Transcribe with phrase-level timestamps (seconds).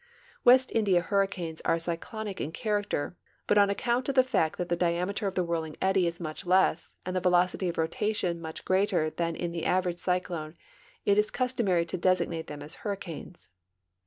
[0.43, 3.15] West India Imrricanes are c}' clonic in character,
[3.45, 6.43] but on account of the fact that the diameter of the whirling edd_y is much
[6.43, 10.55] less and the velocit}'' of rotation much greater than in the average cyclone,
[11.05, 13.49] it is customary to designate them as hurricanes.